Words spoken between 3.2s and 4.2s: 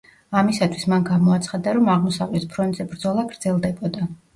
გრძელდებოდა.